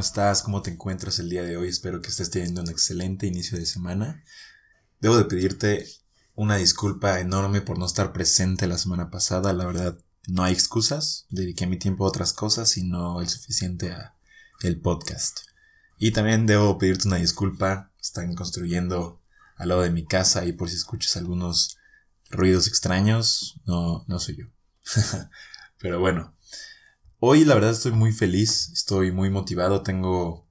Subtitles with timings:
[0.00, 0.42] ¿cómo estás?
[0.42, 1.68] ¿Cómo te encuentras el día de hoy?
[1.68, 4.24] Espero que estés teniendo un excelente inicio de semana.
[4.98, 5.86] Debo de pedirte
[6.34, 9.52] una disculpa enorme por no estar presente la semana pasada.
[9.52, 11.26] La verdad, no hay excusas.
[11.28, 14.14] Dediqué mi tiempo a otras cosas y no el suficiente a
[14.62, 15.40] el podcast.
[15.98, 17.92] Y también debo pedirte una disculpa.
[18.00, 19.20] Están construyendo
[19.56, 21.76] al lado de mi casa y por si escuchas algunos
[22.30, 24.46] ruidos extraños, no, no soy yo.
[25.78, 26.34] Pero bueno,
[27.20, 30.48] hoy la verdad estoy muy feliz, estoy muy motivado, tengo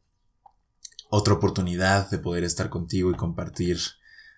[1.09, 3.79] otra oportunidad de poder estar contigo y compartir,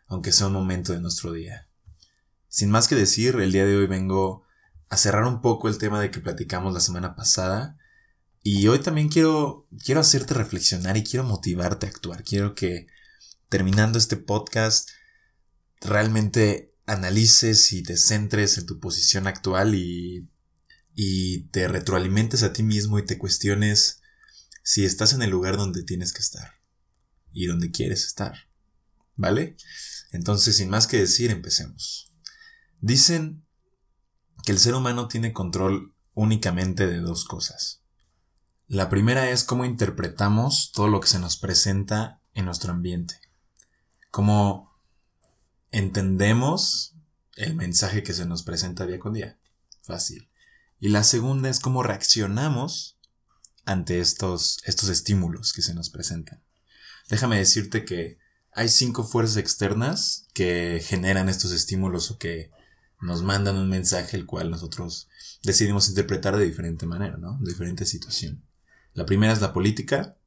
[0.08, 1.68] aunque sea un momento de nuestro día.
[2.48, 4.44] Sin más que decir, el día de hoy vengo
[4.90, 7.78] a cerrar un poco el tema de que platicamos la semana pasada.
[8.44, 12.24] Y hoy también quiero, quiero hacerte reflexionar y quiero motivarte a actuar.
[12.24, 12.88] Quiero que
[13.48, 14.90] terminando este podcast
[15.80, 20.31] realmente analices y te centres en tu posición actual y,
[20.94, 24.02] y te retroalimentes a ti mismo y te cuestiones
[24.64, 26.62] si estás en el lugar donde tienes que estar
[27.32, 28.48] y donde quieres estar.
[29.16, 29.56] ¿Vale?
[30.12, 32.12] Entonces, sin más que decir, empecemos.
[32.80, 33.46] Dicen
[34.44, 37.82] que el ser humano tiene control únicamente de dos cosas.
[38.68, 43.20] La primera es cómo interpretamos todo lo que se nos presenta en nuestro ambiente.
[44.10, 44.72] Cómo
[45.72, 46.96] entendemos
[47.36, 49.38] el mensaje que se nos presenta día con día.
[49.84, 50.31] Fácil.
[50.82, 52.98] Y la segunda es cómo reaccionamos
[53.66, 56.44] ante estos, estos estímulos que se nos presentan.
[57.08, 58.18] Déjame decirte que
[58.52, 62.50] hay cinco fuerzas externas que generan estos estímulos o que
[63.00, 65.08] nos mandan un mensaje el cual nosotros
[65.44, 67.38] decidimos interpretar de diferente manera, ¿no?
[67.42, 68.44] De diferente situación.
[68.94, 70.18] La primera es la política,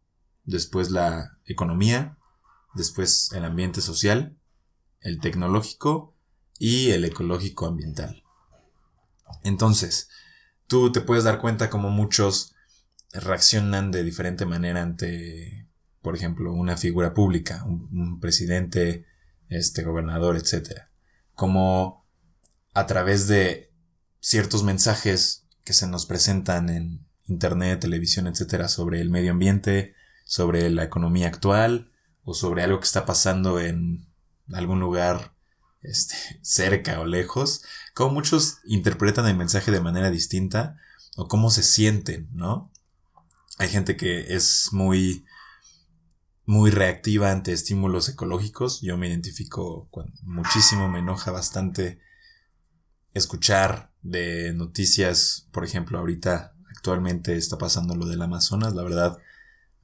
[0.45, 2.17] después la economía,
[2.75, 4.37] después el ambiente social,
[5.01, 6.15] el tecnológico
[6.61, 8.23] y el ecológico ambiental.
[9.43, 10.09] Entonces,
[10.67, 12.55] tú te puedes dar cuenta como muchos
[13.13, 15.69] reaccionan de diferente manera ante,
[16.03, 19.07] por ejemplo, una figura pública, un, presidente,
[19.49, 20.83] este gobernador, etc.
[21.35, 22.05] Como
[22.73, 23.73] a través de
[24.21, 29.95] ciertos mensajes que se nos presentan en internet, televisión, etcétera, sobre el medio ambiente,
[30.25, 31.93] sobre la economía actual
[32.23, 34.09] o sobre algo que está pasando en
[34.53, 35.34] algún lugar
[35.85, 37.63] este, cerca o lejos,
[37.95, 40.77] como muchos interpretan el mensaje de manera distinta
[41.17, 42.73] o cómo se sienten, ¿no?
[43.59, 45.25] Hay gente que es muy
[46.47, 48.81] muy reactiva ante estímulos ecológicos.
[48.83, 52.01] Yo me identifico con, muchísimo, me enoja bastante
[53.15, 59.19] escuchar de noticias, por ejemplo, ahorita actualmente está pasando lo del Amazonas, la verdad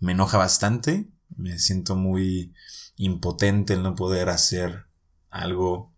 [0.00, 2.52] me enoja bastante, me siento muy
[2.96, 4.86] impotente el no poder hacer
[5.30, 5.89] algo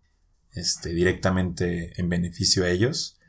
[0.55, 3.19] este, directamente en beneficio a ellos.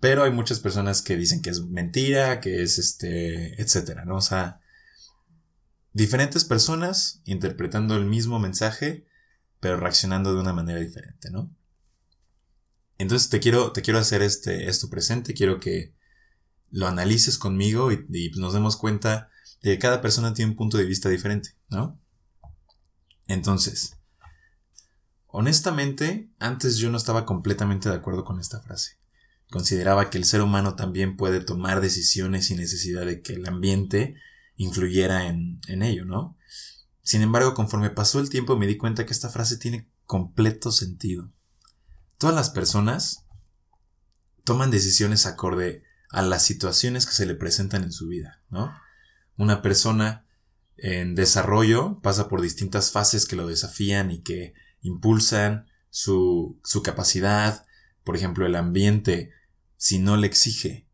[0.00, 4.16] Pero hay muchas personas que dicen que es mentira, que es este, etcétera, ¿no?
[4.16, 4.60] O sea,
[5.92, 9.06] diferentes personas interpretando el mismo mensaje,
[9.60, 11.54] pero reaccionando de una manera diferente, ¿no?
[12.98, 15.94] Entonces te quiero, te quiero hacer este, esto presente, quiero que
[16.70, 19.30] lo analices conmigo y, pues, nos demos cuenta
[19.62, 22.00] de que cada persona tiene un punto de vista diferente, ¿no?
[23.28, 23.98] Entonces,
[25.32, 28.98] honestamente, antes yo no estaba completamente de acuerdo con esta frase.
[29.50, 34.14] Consideraba que el ser humano también puede tomar decisiones sin necesidad de que el ambiente
[34.54, 36.38] influyera en, en ello, ¿no?
[37.02, 41.32] Sin embargo, conforme pasó el tiempo me di cuenta que esta frase tiene completo sentido
[42.22, 43.26] todas las personas
[44.44, 48.72] toman decisiones acorde a las situaciones que se le presentan en su vida, ¿no?
[49.36, 50.24] Una persona
[50.76, 57.64] en desarrollo pasa por distintas fases que lo desafían y que impulsan su, su capacidad.
[58.04, 59.32] Por ejemplo, el ambiente,
[59.76, 60.86] si no le exige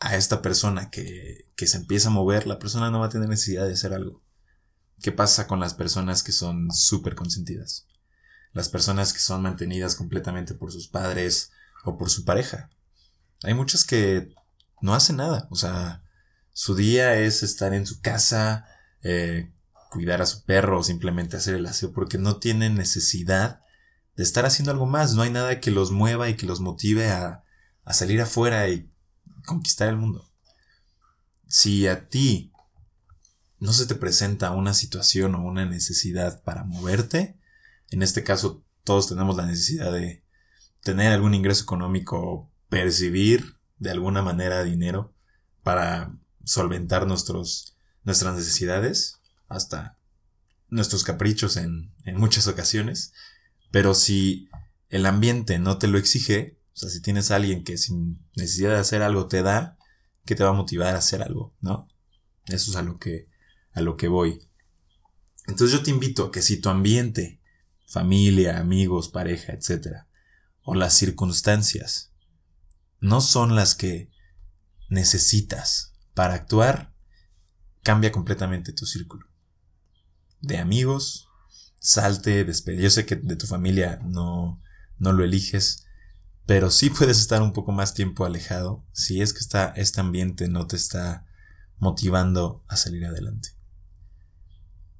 [0.00, 3.28] a esta persona que, que se empieza a mover, la persona no va a tener
[3.28, 4.22] necesidad de hacer algo.
[5.00, 7.86] ¿Qué pasa con las personas que son súper consentidas?
[8.52, 11.50] las personas que son mantenidas completamente por sus padres
[11.84, 12.70] o por su pareja.
[13.42, 14.32] Hay muchas que
[14.80, 16.02] no hacen nada, o sea,
[16.52, 18.66] su día es estar en su casa,
[19.02, 19.50] eh,
[19.92, 23.60] cuidar a su perro o simplemente hacer el aseo porque no tienen necesidad
[24.16, 27.10] de estar haciendo algo más, no hay nada que los mueva y que los motive
[27.10, 27.44] a,
[27.84, 28.90] a salir afuera y
[29.44, 30.30] conquistar el mundo.
[31.46, 32.52] Si a ti
[33.58, 37.38] no se te presenta una situación o una necesidad para moverte,
[37.90, 40.24] en este caso, todos tenemos la necesidad de
[40.82, 45.14] tener algún ingreso económico percibir de alguna manera dinero
[45.62, 49.21] para solventar nuestros, nuestras necesidades,
[49.52, 49.98] hasta
[50.68, 53.12] nuestros caprichos en, en muchas ocasiones.
[53.70, 54.48] Pero si
[54.88, 58.70] el ambiente no te lo exige, o sea, si tienes a alguien que sin necesidad
[58.70, 59.78] de hacer algo te da,
[60.24, 61.54] ¿qué te va a motivar a hacer algo?
[61.60, 61.88] ¿No?
[62.46, 63.28] Eso es a lo que,
[63.72, 64.48] a lo que voy.
[65.46, 67.40] Entonces yo te invito a que si tu ambiente,
[67.86, 70.06] familia, amigos, pareja, etc.,
[70.62, 72.12] o las circunstancias
[73.00, 74.10] no son las que
[74.88, 76.94] necesitas para actuar,
[77.82, 79.26] cambia completamente tu círculo.
[80.42, 81.28] De amigos,
[81.78, 82.82] salte, despide.
[82.82, 84.60] Yo sé que de tu familia no,
[84.98, 85.86] no lo eliges,
[86.46, 90.48] pero sí puedes estar un poco más tiempo alejado si es que está, este ambiente
[90.48, 91.26] no te está
[91.78, 93.50] motivando a salir adelante.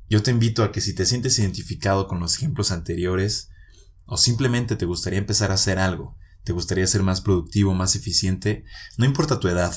[0.09, 3.51] Yo te invito a que si te sientes identificado con los ejemplos anteriores,
[4.05, 8.65] o simplemente te gustaría empezar a hacer algo, te gustaría ser más productivo, más eficiente,
[8.99, 9.75] no importa tu edad,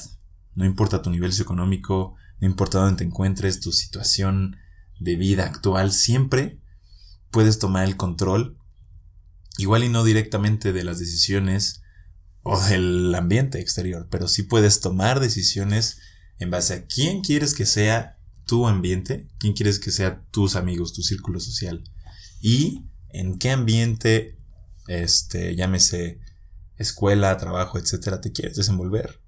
[0.53, 4.57] no importa tu nivel socioeconómico, no importa dónde te encuentres, tu situación
[4.99, 6.59] de vida actual, siempre
[7.31, 8.57] puedes tomar el control,
[9.57, 11.81] igual y no directamente de las decisiones
[12.43, 15.99] o del ambiente exterior, pero sí puedes tomar decisiones
[16.39, 20.93] en base a quién quieres que sea tu ambiente, quién quieres que sea tus amigos,
[20.93, 21.83] tu círculo social
[22.41, 24.37] y en qué ambiente,
[24.87, 26.19] este, llámese
[26.77, 29.21] escuela, trabajo, etcétera, te quieres desenvolver.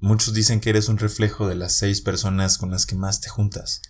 [0.00, 3.28] Muchos dicen que eres un reflejo de las seis personas con las que más te
[3.28, 3.82] juntas.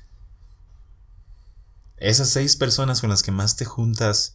[2.00, 4.34] Esas seis personas con las que más te juntas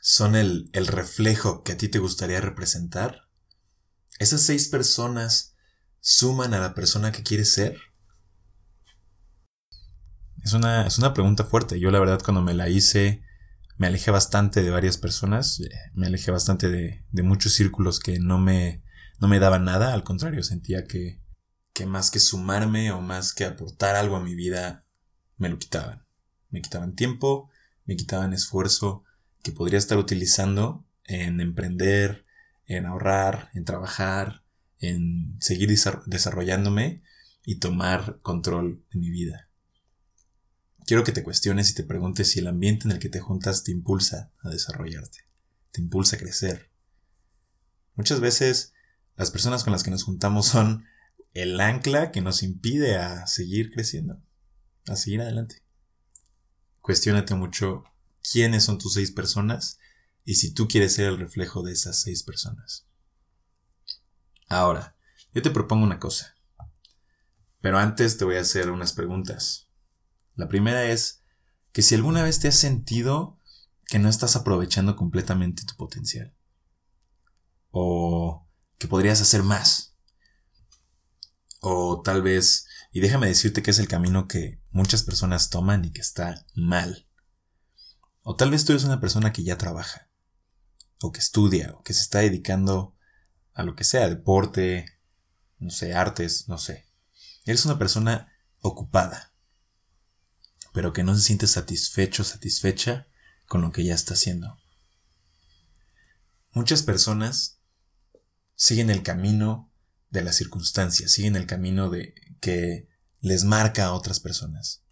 [0.00, 3.28] son el, el reflejo que a ti te gustaría representar.
[4.18, 5.54] Esas seis personas
[6.00, 7.76] suman a la persona que quieres ser.
[10.42, 11.78] Es una, es una pregunta fuerte.
[11.78, 13.22] Yo la verdad cuando me la hice
[13.78, 18.18] me alejé bastante de varias personas, eh, me alejé bastante de, de muchos círculos que
[18.18, 18.82] no me,
[19.20, 21.22] no me daban nada, al contrario, sentía que,
[21.72, 24.84] que más que sumarme o más que aportar algo a mi vida,
[25.36, 26.07] me lo quitaban.
[26.50, 27.50] Me quitaban tiempo,
[27.84, 29.04] me quitaban esfuerzo
[29.42, 32.24] que podría estar utilizando en emprender,
[32.66, 34.42] en ahorrar, en trabajar,
[34.78, 35.70] en seguir
[36.06, 37.02] desarrollándome
[37.44, 39.48] y tomar control de mi vida.
[40.86, 43.64] Quiero que te cuestiones y te preguntes si el ambiente en el que te juntas
[43.64, 45.20] te impulsa a desarrollarte,
[45.70, 46.70] te impulsa a crecer.
[47.94, 48.72] Muchas veces
[49.16, 50.84] las personas con las que nos juntamos son
[51.34, 54.22] el ancla que nos impide a seguir creciendo,
[54.86, 55.62] a seguir adelante.
[56.88, 57.84] Cuestiónate mucho
[58.32, 59.78] quiénes son tus seis personas
[60.24, 62.86] y si tú quieres ser el reflejo de esas seis personas.
[64.48, 64.96] Ahora,
[65.34, 66.34] yo te propongo una cosa.
[67.60, 69.68] Pero antes te voy a hacer unas preguntas.
[70.34, 71.22] La primera es
[71.72, 73.38] que si alguna vez te has sentido
[73.84, 76.34] que no estás aprovechando completamente tu potencial.
[77.70, 78.48] O
[78.78, 79.94] que podrías hacer más.
[81.60, 85.92] O tal vez, y déjame decirte que es el camino que muchas personas toman y
[85.92, 87.06] que está mal.
[88.22, 90.10] O tal vez tú eres una persona que ya trabaja,
[91.00, 92.96] o que estudia, o que se está dedicando
[93.54, 94.86] a lo que sea, deporte,
[95.58, 96.86] no sé, artes, no sé.
[97.44, 99.32] Eres una persona ocupada
[100.78, 103.08] pero que no se siente satisfecho, satisfecha
[103.46, 104.60] con lo que ya está haciendo.
[106.52, 107.58] Muchas personas
[108.54, 109.72] siguen el camino
[110.10, 112.88] de las circunstancias, siguen el camino de que
[113.20, 114.82] les marca a otras personas.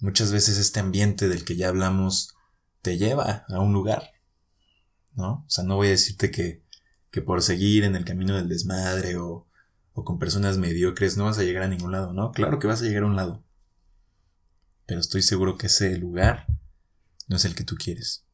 [0.00, 2.34] Muchas veces este ambiente del que ya hablamos
[2.82, 4.12] te lleva a un lugar,
[5.14, 5.44] ¿no?
[5.46, 6.62] O sea, no voy a decirte que,
[7.10, 9.48] que por seguir en el camino del desmadre o,
[9.92, 12.32] o con personas mediocres no vas a llegar a ningún lado, ¿no?
[12.32, 13.44] Claro que vas a llegar a un lado
[14.86, 16.46] pero estoy seguro que ese lugar
[17.28, 18.24] no es el que tú quieres.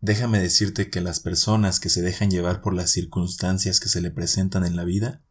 [0.00, 4.10] Déjame decirte que las personas que se dejan llevar por las circunstancias que se le
[4.10, 5.23] presentan en la vida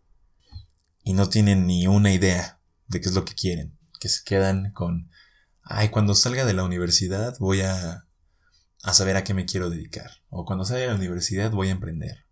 [1.04, 4.72] y no tienen ni una idea de qué es lo que quieren, que se quedan
[4.72, 5.10] con,
[5.64, 8.08] ay, cuando salga de la universidad voy a,
[8.84, 11.72] a saber a qué me quiero dedicar, o cuando salga de la universidad voy a
[11.72, 12.26] emprender,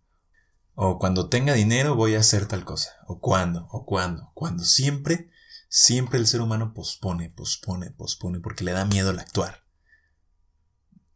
[0.74, 5.30] o cuando tenga dinero voy a hacer tal cosa, o cuando, o cuando, cuando siempre
[5.74, 9.64] Siempre el ser humano pospone, pospone, pospone, porque le da miedo el actuar.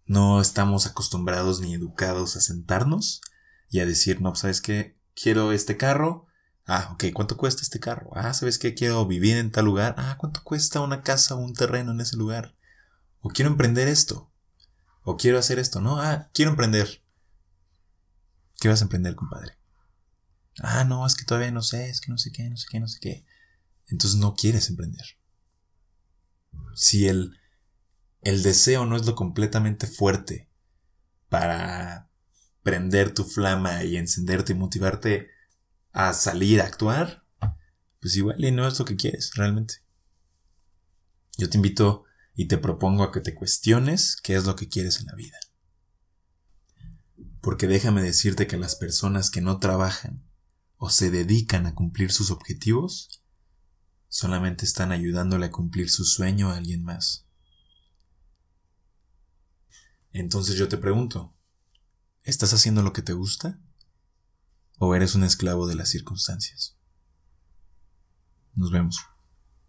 [0.06, 3.20] No estamos acostumbrados ni educados a sentarnos
[3.68, 4.98] y a decir, no, ¿sabes qué?
[5.14, 6.25] Quiero este carro.
[6.66, 8.10] Ah, ok, ¿cuánto cuesta este carro?
[8.14, 8.74] Ah, ¿sabes qué?
[8.74, 9.94] Quiero vivir en tal lugar.
[9.98, 12.56] Ah, ¿cuánto cuesta una casa o un terreno en ese lugar?
[13.20, 14.32] O quiero emprender esto.
[15.02, 15.80] O quiero hacer esto.
[15.80, 17.02] No, ah, quiero emprender.
[18.60, 19.56] ¿Qué vas a emprender, compadre?
[20.60, 22.80] Ah, no, es que todavía no sé, es que no sé qué, no sé qué,
[22.80, 23.26] no sé qué
[23.88, 25.04] entonces no quieres emprender.
[26.74, 27.38] Si el,
[28.22, 30.50] el deseo no es lo completamente fuerte
[31.28, 32.10] para
[32.62, 35.30] prender tu flama y encenderte y motivarte
[35.96, 37.24] a salir a actuar,
[38.00, 39.76] pues igual y no es lo que quieres realmente.
[41.38, 45.00] Yo te invito y te propongo a que te cuestiones qué es lo que quieres
[45.00, 45.38] en la vida.
[47.40, 50.22] Porque déjame decirte que las personas que no trabajan
[50.76, 53.22] o se dedican a cumplir sus objetivos,
[54.08, 57.26] solamente están ayudándole a cumplir su sueño a alguien más.
[60.12, 61.34] Entonces yo te pregunto,
[62.22, 63.58] ¿estás haciendo lo que te gusta?
[64.78, 66.76] ¿O eres un esclavo de las circunstancias?
[68.54, 68.98] Nos vemos.